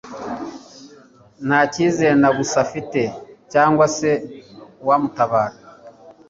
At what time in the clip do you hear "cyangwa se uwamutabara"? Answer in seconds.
3.51-5.55